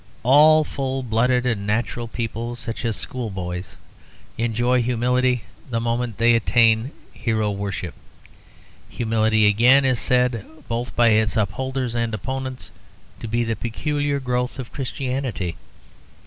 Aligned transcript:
All 0.23 0.63
full 0.63 1.03
blooded 1.03 1.45
and 1.45 1.67
natural 1.67 2.07
people, 2.07 2.55
such 2.55 2.83
as 2.85 2.95
schoolboys, 2.97 3.75
enjoy 4.35 4.81
humility 4.81 5.43
the 5.69 5.79
moment 5.79 6.17
they 6.17 6.33
attain 6.33 6.89
hero 7.13 7.51
worship. 7.51 7.93
Humility, 8.89 9.45
again, 9.45 9.85
is 9.85 9.99
said 9.99 10.43
both 10.67 10.95
by 10.95 11.09
its 11.09 11.37
upholders 11.37 11.93
and 11.93 12.15
opponents 12.15 12.71
to 13.19 13.27
be 13.27 13.43
the 13.43 13.55
peculiar 13.55 14.19
growth 14.19 14.57
of 14.57 14.73
Christianity. 14.73 15.55